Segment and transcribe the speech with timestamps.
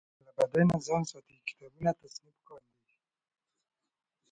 [0.25, 2.91] له بدۍ نه ځان ساتي کتابونه تصنیف کاندي.